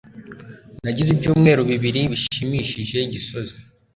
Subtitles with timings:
[0.83, 3.55] nagize ibyumweru bibiri bishimishije gisozi